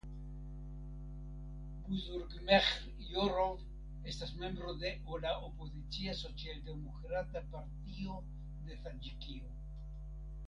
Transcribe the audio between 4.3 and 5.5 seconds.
membro de la